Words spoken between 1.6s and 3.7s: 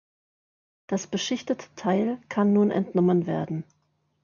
Teil kann nun entnommen werden.